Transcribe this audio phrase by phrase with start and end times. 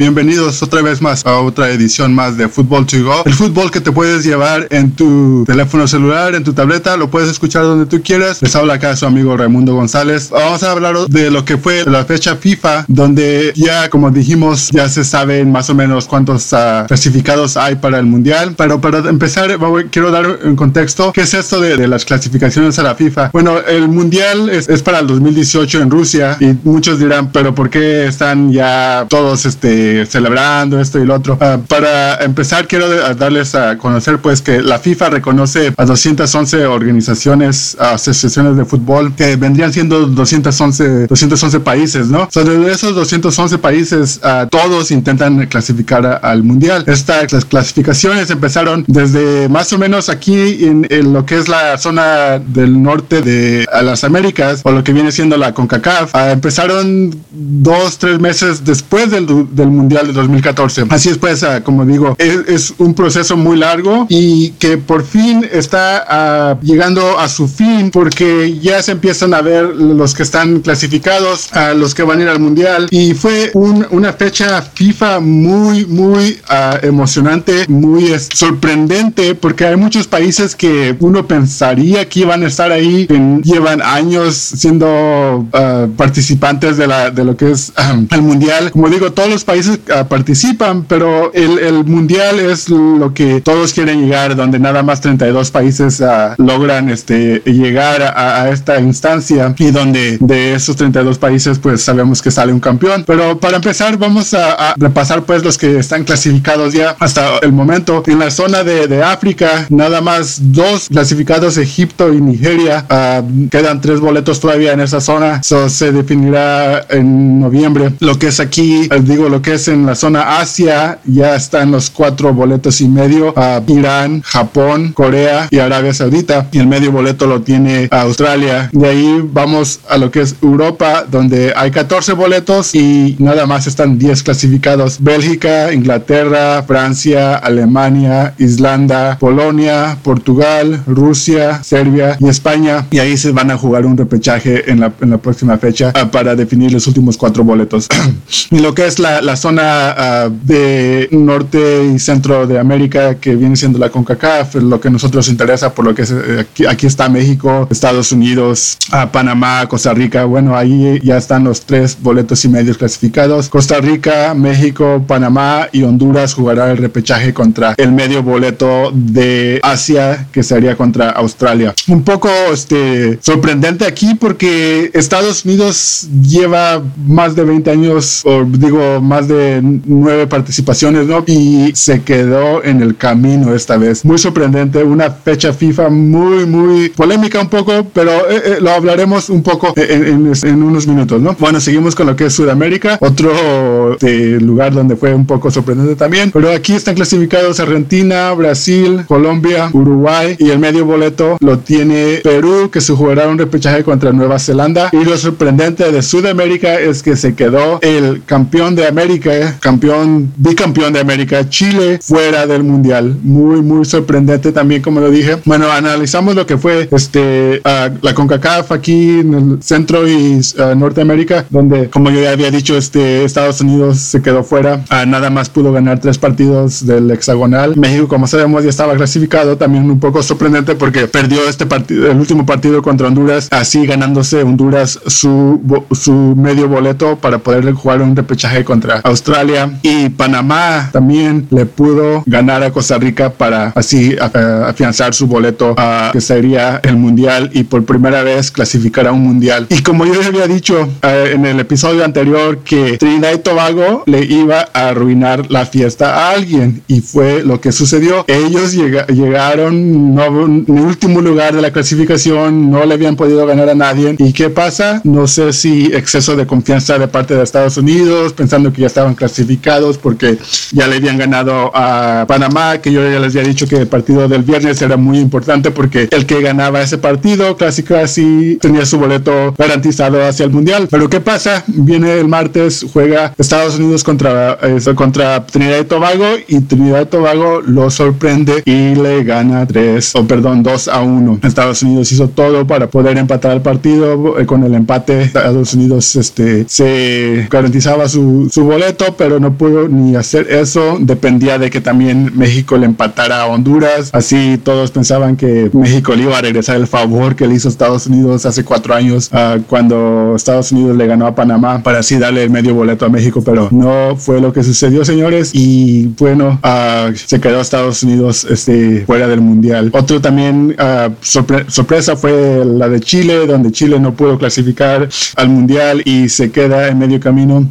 [0.00, 3.22] Bienvenidos otra vez más a otra edición más de Fútbol to Go.
[3.26, 7.28] El fútbol que te puedes llevar en tu teléfono celular, en tu tableta, lo puedes
[7.28, 8.40] escuchar donde tú quieras.
[8.40, 10.30] Les habla acá su amigo Raimundo González.
[10.30, 14.88] Vamos a hablar de lo que fue la fecha FIFA, donde ya, como dijimos, ya
[14.88, 18.54] se saben más o menos cuántos uh, clasificados hay para el Mundial.
[18.56, 19.54] Pero para empezar,
[19.90, 21.12] quiero dar un contexto.
[21.12, 23.28] ¿Qué es esto de, las clasificaciones a la FIFA?
[23.34, 28.06] Bueno, el Mundial es para el 2018 en Rusia y muchos dirán, pero ¿por qué
[28.06, 31.34] están ya todos este, celebrando esto y lo otro?
[31.34, 37.76] Uh, para empezar, quiero darles a conocer pues que la FIFA reconoce a 211 organizaciones,
[37.78, 42.28] asociaciones de fútbol que vendrían siendo 211, 211 países, ¿no?
[42.30, 46.84] So, de esos 211 países, uh, todos intentan clasificar a, al mundial.
[46.86, 52.38] Estas clasificaciones empezaron desde más o menos aquí en, en, lo que es la zona
[52.38, 56.14] del norte de las Américas o lo que viene siendo la CONCACAF.
[56.14, 60.84] Uh, empezaron dos, tres meses después del, del mundial de 2014.
[60.88, 65.46] Así es pues, como digo, es, es, un proceso muy largo y que por fin
[65.50, 71.52] está llegando a su fin porque ya se empiezan a ver los que están clasificados,
[71.52, 75.86] a los que van a ir al mundial y fue un, una fecha FIFA muy,
[75.86, 82.46] muy uh, emocionante, muy sorprendente porque hay muchos países que uno pensaría que iban a
[82.46, 88.06] estar ahí, que llevan años siendo uh, participantes de, la, de lo que es um,
[88.10, 88.70] el mundial.
[88.70, 94.02] Como digo, todos los países uh, participan, pero el, mundial es lo que todos quieren
[94.02, 96.02] llegar, donde nada más 32 países
[96.38, 102.30] logran este, llegar a, esta instancia y donde de esos 32 países pues sabemos que
[102.30, 103.04] sale un campeón.
[103.06, 108.02] Pero para empezar vamos a, repasar pues los que están clasificados ya hasta el momento.
[108.06, 112.86] En la zona de, África, nada más dos clasificados, Egipto y Nigeria.
[112.90, 115.40] Uh, quedan tres boletos todavía en esa zona.
[115.40, 117.92] Eso se definirá en noviembre.
[118.00, 121.90] Lo que es aquí, digo, lo que es en la zona Asia, ya están los
[121.90, 123.34] cuatro boletos y medio.
[123.36, 126.48] Uh, Irán, Japón, Corea y Arabia Saudita.
[126.52, 128.70] Y el medio boleto lo tiene Australia.
[128.72, 133.66] De ahí vamos a lo que es Europa, donde hay 14 boletos y nada más
[133.66, 134.98] están 10 clasificados.
[135.00, 142.86] Bélgica, Inglaterra, Francia, Alemania, Islanda, Polonia, Portugal, Rusia, Serbia y España.
[142.90, 146.08] Y ahí se van a jugar un repechaje en la, en la próxima fecha uh,
[146.08, 147.88] para definir los últimos cuatro boletos.
[148.50, 153.34] y lo que es la, la zona uh, de norte y centro de América, que
[153.34, 157.08] viene siendo la CONCACAF, lo que nosotros interesa por lo que es, eh, aquí, está
[157.08, 160.24] México, Estados Unidos, uh, Panamá, Costa Rica.
[160.24, 163.48] Bueno, ahí ya están los tres boletos y medios clasificados.
[163.48, 170.26] Costa Rica, México, Panamá y Honduras jugará el repechaje contra el medio boleto de Asia,
[170.32, 171.74] que sería contra Australia.
[171.88, 179.00] Un poco este, sorprendente aquí porque Estados Unidos lleva más de 20 años, o digo,
[179.00, 179.29] más de
[179.62, 181.24] nueve participaciones, ¿no?
[181.26, 184.04] Y se quedó en el camino esta vez.
[184.04, 189.30] Muy sorprendente, una fecha FIFA muy, muy polémica un poco, pero eh, eh, lo hablaremos
[189.30, 191.36] un poco en, en, en, unos minutos, ¿no?
[191.38, 195.96] Bueno, seguimos con lo que es Sudamérica, otro eh, lugar donde fue un poco sorprendente
[195.96, 202.20] también, pero aquí están clasificados Argentina, Brasil, Colombia, Uruguay y el medio boleto lo tiene
[202.22, 204.90] Perú, que se jugará un repechaje contra Nueva Zelanda.
[204.92, 209.19] Y lo sorprendente de Sudamérica es que se quedó el campeón de América,
[209.60, 213.16] campeón, bicampeón de América, Chile, fuera del mundial.
[213.22, 215.38] Muy, muy sorprendente también, como lo dije.
[215.44, 220.74] Bueno, analizamos lo que fue este, uh, la CONCACAF aquí en el centro y uh,
[220.74, 224.84] Norteamérica, donde, como yo ya había dicho, este, Estados Unidos se quedó fuera.
[224.90, 227.76] Uh, nada más pudo ganar tres partidos del hexagonal.
[227.76, 229.56] México, como sabemos, ya estaba clasificado.
[229.56, 234.42] También un poco sorprendente porque perdió este partido, el último partido contra Honduras, así ganándose
[234.42, 235.60] Honduras su,
[235.92, 239.78] su medio boleto para poder jugar un repechaje contra Australia.
[239.82, 246.10] Y Panamá también le pudo ganar a Costa Rica para así afianzar su boleto a
[246.12, 249.66] que sería el mundial y por primera vez clasificar a un mundial.
[249.68, 254.24] Y como yo había dicho uh, en el episodio anterior que Trinidad y Tobago le
[254.24, 258.24] iba a arruinar la fiesta a alguien y fue lo que sucedió.
[258.26, 263.68] Ellos llega, llegaron no, en último lugar de la clasificación, no le habían podido ganar
[263.68, 264.16] a nadie.
[264.18, 265.00] ¿Y qué pasa?
[265.04, 269.14] No sé si exceso de confianza de parte de Estados Unidos, pensando que ya estaban
[269.14, 270.36] clasificados porque
[270.72, 274.28] ya le habían ganado a Panamá, que yo ya les había dicho que el partido
[274.28, 278.98] del viernes era muy importante porque el que ganaba ese partido casi casi tenía su
[278.98, 280.86] boleto garantizado hacia el mundial.
[280.90, 281.64] Pero ¿qué pasa?
[281.66, 287.06] Viene el martes, juega Estados Unidos contra, eh, contra Trinidad y Tobago y Trinidad y
[287.06, 291.40] Tobago lo sorprende y le gana 3, o perdón, 2 a 1.
[291.42, 294.38] Estados Unidos hizo todo para poder empatar el partido.
[294.38, 299.88] Eh, con el empate, Estados Unidos este, se garantizaba su, su boleto pero no pudo
[299.88, 300.98] ni hacer eso.
[301.00, 304.10] Dependía de que también México le empatara a Honduras.
[304.12, 308.06] Así todos pensaban que México le iba a regresar el favor que le hizo Estados
[308.06, 312.44] Unidos hace cuatro años uh, cuando Estados Unidos le ganó a Panamá para así darle
[312.44, 315.50] el medio boleto a México, pero no fue lo que sucedió, señores.
[315.54, 319.90] Y bueno, uh, se quedó Estados Unidos este, fuera del mundial.
[319.92, 320.76] Otro también
[321.20, 326.50] sorpre sorpresa fue la de Chile, donde Chile no pudo clasificar al mundial y se
[326.50, 327.68] queda en medio camino.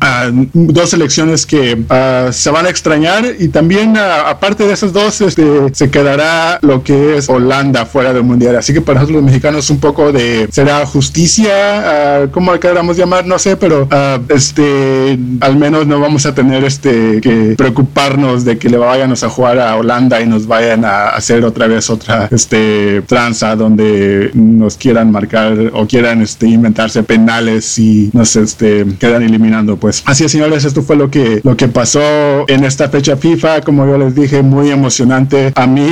[0.54, 1.78] dos selecciones que
[2.32, 7.18] se van a extrañar y también aparte de esas dos este, se quedará lo que
[7.18, 8.56] es Holanda fuera del mundial.
[8.56, 13.26] Así que para nosotros los mexicanos un poco de será justicia, uh, como queramos llamar,
[13.26, 13.88] no sé, pero
[14.30, 19.30] este al menos no vamos a tener este que preocuparnos de que le vayan a
[19.30, 24.78] jugar a Holanda y nos vayan a hacer otra vez otra este tranza donde nos
[24.78, 30.04] quieran marcar o quieran este inventarse penales y nos este quedan eliminando pues.
[30.06, 32.00] Así es señores esto fue lo que lo que pasó
[32.48, 33.62] en esta fecha FIFA.
[33.62, 35.52] Como yo les dije muy emocionante.
[35.56, 35.88] A mí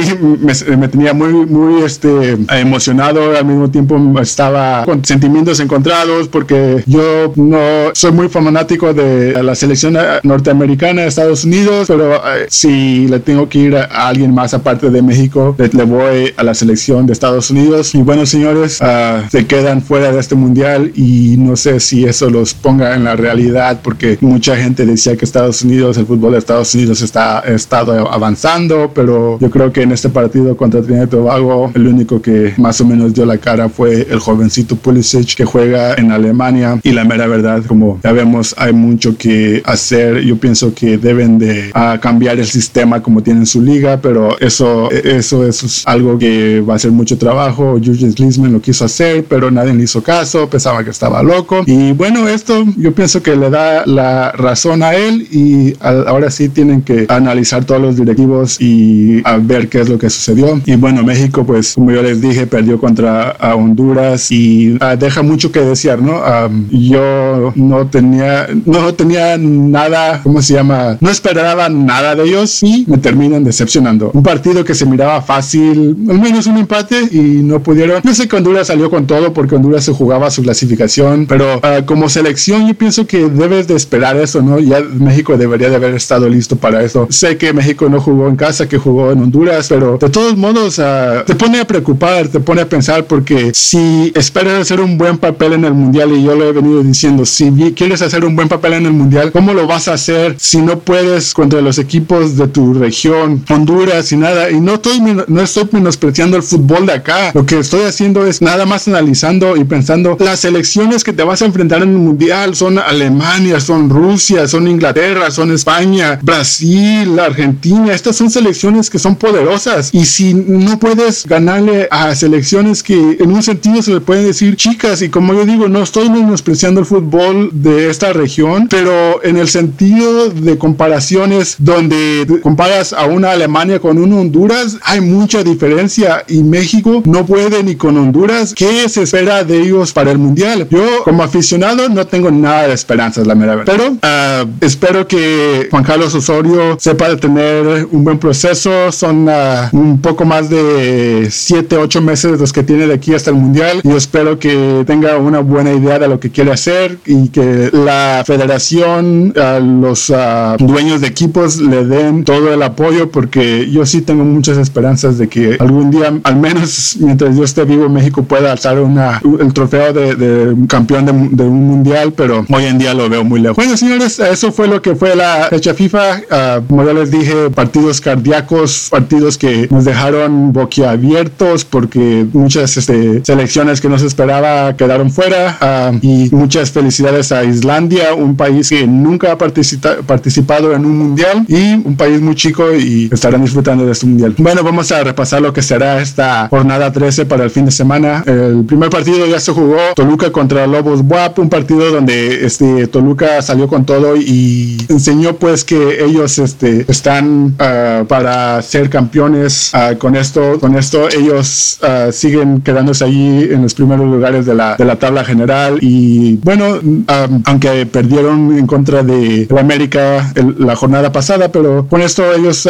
[0.77, 3.35] me, tenía muy muy este emocionado.
[3.35, 7.57] Al mismo tiempo estaba con sentimientos encontrados porque yo no
[7.93, 13.49] soy muy fanático de la selección norteamericana de Estados Unidos pero eh, si le tengo
[13.49, 17.49] que ir a, alguien más aparte de México le, voy a la selección de Estados
[17.51, 17.93] Unidos.
[17.95, 22.29] Y bueno señores uh, se quedan fuera de este mundial y no sé si eso
[22.29, 26.39] los ponga en la realidad porque mucha gente decía que Estados Unidos, el fútbol de
[26.39, 31.09] Estados Unidos está estado avanzando, pero yo creo que en este partido contra Trinidad y
[31.09, 35.45] Tobago el único que más o menos dio la cara fue el jovencito Pulisic que
[35.45, 36.79] juega en Alemania.
[36.83, 40.21] Y la mera verdad como ya vemos hay mucho que hacer.
[40.21, 44.89] Yo pienso que deben de uh, cambiar el sistema como tienen su liga pero eso
[44.91, 47.79] eso, eso es algo que va a ser mucho trabajo.
[47.83, 50.49] Jurgen Klinsmann lo quiso hacer pero nadie le hizo caso.
[50.49, 51.63] Pensaba que estaba loco.
[51.65, 56.49] Y bueno esto yo pienso que le da la razón a él y ahora sí
[56.49, 60.59] tienen que analizar todos los directivos y a ver qué es lo que sucedió.
[60.65, 65.51] Y bueno, México, pues como yo les dije, perdió contra Honduras y uh, deja mucho
[65.51, 66.21] que desear, ¿no?
[66.21, 70.97] Um, yo no tenía, no tenía nada, ¿cómo se llama?
[70.99, 74.11] No esperaba nada de ellos y me terminan decepcionando.
[74.13, 78.01] Un partido que se miraba fácil, al menos un empate y no pudieron.
[78.03, 81.85] No sé que Honduras salió con todo porque Honduras se jugaba su clasificación, pero uh,
[81.85, 84.59] como selección yo pienso que debes de esperar eso, ¿no?
[84.67, 87.07] Ya México debería de haber estado listo para eso.
[87.09, 90.79] Sé que México no jugó en casa, que jugó en Honduras, pero de todos modos
[90.79, 95.17] uh, te pone a preocupar, te pone a pensar porque si esperas hacer un buen
[95.17, 98.49] papel en el mundial y yo lo he venido diciendo, si quieres hacer un buen
[98.49, 102.37] papel en el mundial, ¿cómo lo vas a hacer si no puedes contra los equipos
[102.37, 104.49] de tu región, Honduras y nada?
[104.49, 107.31] Y no estoy, no estoy menospreciando el fútbol de acá.
[107.33, 111.41] Lo que estoy haciendo es nada más analizando y pensando las elecciones que te vas
[111.41, 117.93] a enfrentar en el mundial son Alemania, son Rusia, son Inglaterra, son España, Brasil, Argentina.
[117.93, 119.93] Estas son selecciones que son poderosas.
[119.93, 124.55] Y si no puedes ganarle a selecciones que en un sentido se le pueden decir
[124.55, 129.35] chicas, y como yo digo, no estoy menospreciando el fútbol de esta región, pero en
[129.35, 136.23] el sentido de comparaciones donde comparas a una Alemania con una Honduras, hay mucha diferencia
[136.27, 138.53] y México no puede ni con Honduras.
[138.53, 140.67] ¿Qué se espera de ellos para el mundial?
[140.69, 143.63] Yo, como aficionado, no tengo nada de esperanzas, la verdad.
[143.65, 148.91] Pero uh, espero que Juan Carlos Osorio sepa de tener un buen proceso.
[148.91, 153.29] Son uh, un poco más de 7, 8 meses los que tiene de aquí hasta
[153.29, 153.81] el mundial.
[153.83, 158.23] Y espero que tenga una buena idea de lo que quiere hacer y que la
[158.25, 160.11] federación, uh, los
[160.59, 165.27] dueños de equipos le den todo el apoyo porque yo sí tengo muchas esperanzas de
[165.27, 169.93] que algún día, al menos mientras yo esté vivo, México pueda alzar una, el trofeo
[169.93, 171.11] de, de campeón de,
[171.43, 173.57] de, un mundial, pero hoy en día lo veo muy lejos.
[173.57, 176.21] Bueno, señores, eso fue lo que fue la fecha FIFA.
[176.29, 183.25] Uh, como ya les dije, partidos cardíacos, partidos que nos dejaron boquiabiertos porque muchas este,
[183.25, 185.57] selecciones que no se esperaba quedaron fuera.
[185.59, 191.43] Uh, y muchas felicidades a Islandia, un país que nunca ha participado en un mundial
[191.47, 194.35] y un país muy chico y estarán disfrutando de este mundial.
[194.37, 198.23] Bueno, vamos a repasar lo que será esta jornada 13 para el fin de semana.
[198.27, 203.41] El primer partido ya se jugó Toluca contra Lobos WAP, un partido donde este, Toluca
[203.41, 209.97] salió con todo y enseñó pues que ellos este, están uh, para ser campeones uh,
[209.97, 210.59] con esto.
[210.59, 214.97] Con esto ellos uh, siguen quedándose allí en los primeros lugares de la, de la
[214.97, 217.03] tabla general y bueno, um,
[217.45, 222.67] aunque perdieron en contra de la América el, la jornada pasada, pero con esto ellos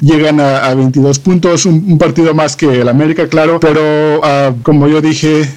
[0.00, 4.20] llegan a, a, 22 puntos, un, un, partido más que el América, claro, pero
[4.62, 5.48] como yo dije,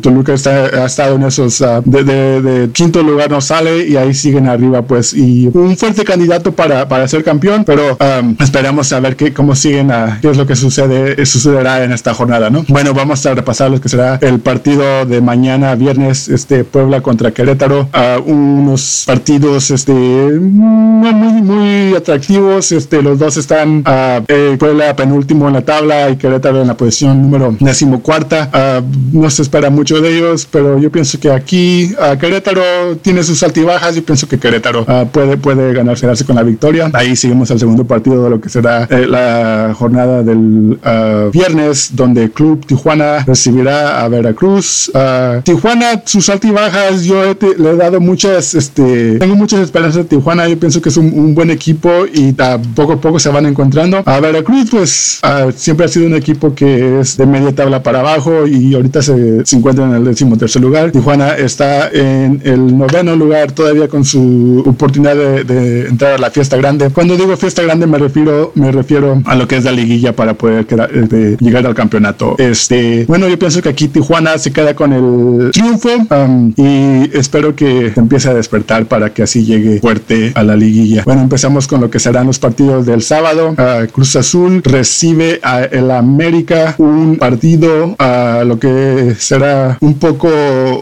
[0.00, 4.14] Toluca está, ha estado en esos de, de, de, quinto lugar no sale y ahí
[4.14, 9.00] siguen arriba pues, y un fuerte candidato para, para ser campeón, pero um, esperamos a
[9.00, 12.64] ver qué, cómo siguen, a, qué es lo que sucede, sucederá en esta jornada, ¿no?
[12.68, 17.32] Bueno, vamos a repasar lo que será el partido de mañana, viernes, este, Puebla contra
[17.32, 17.88] Querétaro,
[18.26, 25.62] unos partidos, este, muy, muy atractivos, este, los dos están, uh, Puebla penúltimo en la
[25.62, 28.82] tabla y Querétaro en la posición número decimocuarta,
[29.12, 32.62] no se espera mucho de ellos, pero yo pienso que aquí Querétaro
[33.00, 34.71] tiene sus altibajas, yo pienso que Querétaro
[35.12, 36.90] puede, puede ganarse con la victoria.
[36.92, 41.90] Ahí seguimos al segundo partido de lo que será eh, la jornada del uh, viernes,
[41.94, 44.90] donde Club Tijuana recibirá a Veracruz.
[44.94, 47.22] Uh, Tijuana, sus altibajas, yo
[47.58, 50.48] le he dado muchas, este, tengo muchas esperanzas de Tijuana.
[50.48, 52.34] Yo pienso que es un, buen equipo y
[52.74, 54.02] poco a poco se van encontrando.
[54.04, 55.20] A Veracruz, pues
[55.56, 59.44] siempre ha sido un equipo que es de media tabla para abajo y ahorita se,
[59.46, 60.90] se encuentra en el décimo tercer lugar.
[60.90, 66.30] Tijuana está en el noveno lugar todavía con su oportunidad de, de entrar a la
[66.30, 66.90] fiesta grande.
[66.90, 70.34] Cuando digo fiesta grande me refiero, me refiero a lo que es la liguilla para
[70.34, 72.36] poder este, llegar al campeonato.
[72.38, 77.54] Este, bueno, yo pienso que aquí Tijuana se queda con el triunfo um, y espero
[77.54, 81.02] que empiece a despertar para que así llegue fuerte a la liguilla.
[81.04, 83.50] Bueno, empezamos con lo que serán los partidos del sábado.
[83.52, 90.28] Uh, Cruz Azul recibe a el América un partido a lo que será un poco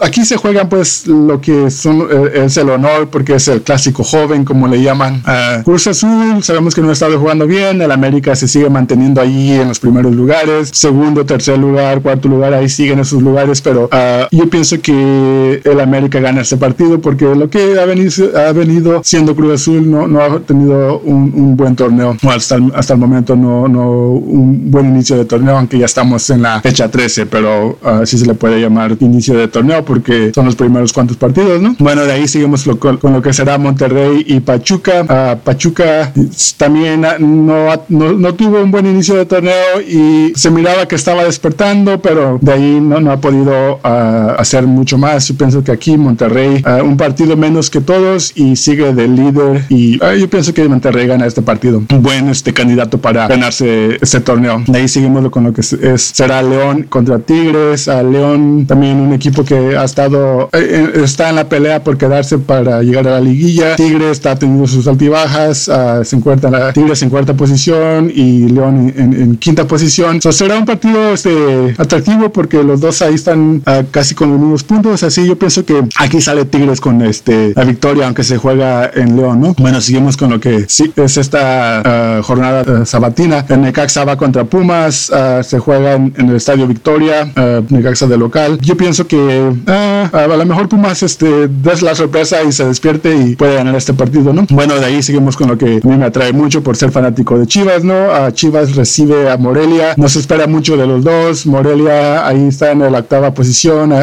[0.00, 4.02] aquí se juegan pues lo que son eh, es el honor porque es el clásico
[4.02, 5.22] joven como le llaman
[5.64, 6.42] Cruz Azul.
[6.42, 9.78] Sabemos que no ha estado jugando bien, el América se sigue manteniendo ahí en los
[9.78, 14.80] primeros lugares, segundo, tercer lugar, cuarto lugar, ahí siguen esos lugares, pero uh, yo pienso
[14.80, 19.60] que el América gana este partido porque lo que ha venido, ha venido siendo Cruz
[19.60, 23.68] Azul no, no ha tenido un, un buen torneo, hasta el, hasta el momento no,
[23.68, 28.18] no un buen inicio de torneo, aunque ya estamos en la fecha 13, pero así
[28.18, 31.76] se le puede llamar inicio de torneo porque son los primeros cuantos partidos, ¿no?
[31.78, 35.38] Bueno, de ahí seguimos con, con lo que será Monterrey y Pachuca.
[35.44, 36.12] Pachuca
[36.56, 42.00] también no, no, tuvo un buen inicio de torneo y se miraba que estaba despertando,
[42.00, 45.28] pero de ahí no, no ha podido ah, hacer mucho más.
[45.28, 49.64] Yo pienso que aquí Monterrey, uh, un partido menos que todos y sigue de líder
[49.68, 51.82] y yo pienso que Monterrey gana este partido.
[51.90, 54.62] Un buen este candidato para ganarse este torneo.
[54.66, 57.86] De ahí seguimos con lo que es, será León contra Tigres.
[57.86, 62.38] León también un equipo que ha estado, eh, eh, está en la pelea por quedarse
[62.38, 63.49] para llegar a la liguilla.
[63.76, 65.70] Tigres está teniendo sus altibajas
[66.04, 70.20] se encuentra Tigres en cuarta posición y León en, quinta posición.
[70.20, 74.64] será un partido este, atractivo porque los dos ahí están ah, casi con los mismos
[74.64, 75.02] puntos.
[75.02, 79.16] Así yo pienso que aquí sale Tigres con este, la victoria, aunque se juega en
[79.16, 79.54] León, ¿no?
[79.58, 81.80] Bueno, seguimos con lo que sí, es esta
[82.18, 83.44] ah, jornada uh, sabatina.
[83.48, 85.10] El Necaxa va contra Pumas,
[85.42, 87.32] se juega en, el Estadio Victoria,
[87.68, 88.58] Necaxa de local.
[88.60, 93.36] Yo pienso que a lo mejor Pumas este, des la sorpresa y se despierte y
[93.40, 94.46] puede ganar este partido, ¿no?
[94.50, 97.38] Bueno, de ahí seguimos con lo que a mí me atrae mucho por ser fanático
[97.38, 98.12] de Chivas, ¿no?
[98.12, 102.72] A Chivas recibe a Morelia, no se espera mucho de los dos, Morelia ahí está
[102.72, 103.94] en la octava posición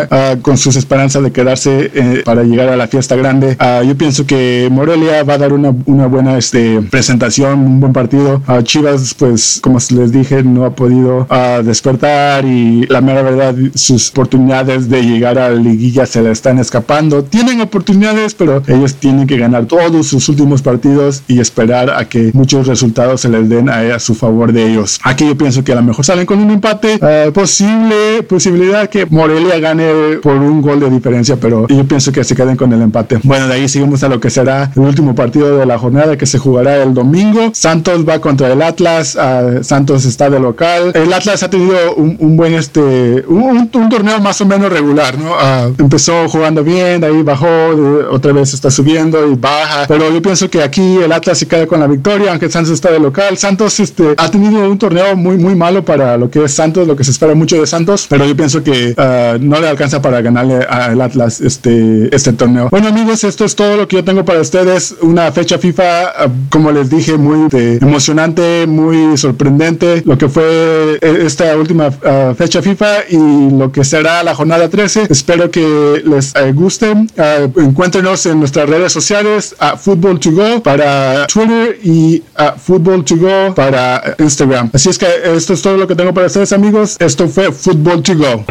[0.41, 3.55] con sus esperanzas de quedarse eh, para llegar a la fiesta grande.
[3.85, 8.41] yo pienso que Morelia va a dar una, una buena este, presentación, un buen partido.
[8.47, 11.27] A Chivas, pues como les dije, no ha podido
[11.63, 16.57] despertar y la mera verdad, sus oportunidades de llegar a la liguilla se le están
[16.57, 17.23] escapando.
[17.23, 22.31] Tienen oportunidades, pero ellos tienen que ganar todos sus últimos partidos y esperar a que
[22.33, 24.99] muchos resultados se les den a, su favor de ellos.
[25.03, 29.05] Aquí yo pienso que a lo mejor salen con un empate, eh, posible posibilidad que
[29.05, 32.81] Morelia gane por un gol de diferencia, pero yo pienso que se queden con el
[32.81, 33.19] empate.
[33.23, 36.25] Bueno, de ahí seguimos a lo que será el último partido de la jornada que
[36.25, 37.51] se jugará el domingo.
[37.53, 40.91] Santos va contra el Atlas, uh, Santos está de local.
[40.93, 45.31] El Atlas ha tenido un, buen este un, torneo más o menos regular, ¿no?
[45.31, 47.47] Uh, empezó jugando bien, de ahí bajó,
[48.11, 51.65] otra vez está subiendo y baja, pero yo pienso que aquí el Atlas se queda
[51.65, 53.37] con la victoria, aunque Santos está de local.
[53.37, 56.95] Santos este, ha tenido un torneo muy, muy malo para lo que es Santos, lo
[56.95, 60.21] que se espera mucho de Santos, pero yo pienso que uh, no le alcanza para
[60.21, 62.69] ganarle al Atlas este, este torneo.
[62.69, 64.95] Bueno, amigos, esto es todo lo que yo tengo para ustedes.
[65.01, 70.03] Una fecha FIFA, uh, como les dije, muy este, emocionante, muy sorprendente.
[70.05, 74.69] Lo que fue eh, esta última uh, fecha FIFA y lo que será la jornada
[74.69, 75.07] 13.
[75.09, 76.91] Espero que les eh, guste.
[77.57, 83.15] encuéntrenos en nuestras redes sociales a Football to Go para Twitter y a Football to
[83.15, 84.71] Go para Instagram.
[84.73, 86.97] Así es que esto es todo lo que tengo para ustedes amigos.
[86.99, 88.45] Esto fue Football to Go.